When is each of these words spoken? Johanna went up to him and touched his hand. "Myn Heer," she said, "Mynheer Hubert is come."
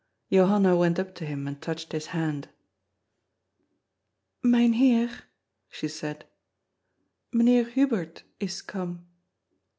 Johanna 0.33 0.75
went 0.75 0.97
up 0.97 1.13
to 1.13 1.27
him 1.27 1.47
and 1.47 1.61
touched 1.61 1.91
his 1.91 2.07
hand. 2.07 2.49
"Myn 4.41 4.73
Heer," 4.73 5.11
she 5.69 5.87
said, 5.87 6.25
"Mynheer 7.31 7.65
Hubert 7.65 8.23
is 8.39 8.63
come." 8.63 9.05